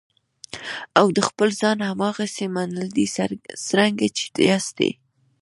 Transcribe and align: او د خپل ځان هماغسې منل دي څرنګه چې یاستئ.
او 0.99 1.05
د 1.15 1.19
خپل 1.29 1.49
ځان 1.61 1.77
هماغسې 1.89 2.45
منل 2.55 2.87
دي 2.95 3.05
څرنګه 3.67 4.07
چې 4.17 4.23
یاستئ. 4.49 4.91